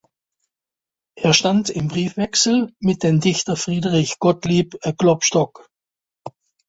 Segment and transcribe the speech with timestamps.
[1.15, 5.69] Er stand in Briefwechsel mit dem Dichter Friedrich Gottlieb Klopstock.